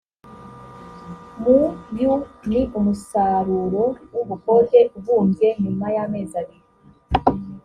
muyu 1.41 2.13
ni 2.49 2.61
umusaruro 2.79 3.83
w 4.13 4.17
ubukode 4.23 4.79
ubumbye 4.97 5.49
nyuma 5.63 5.85
yamezi 5.95 6.35
abiri 6.41 6.67